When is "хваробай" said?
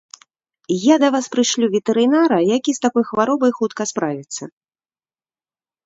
3.13-3.51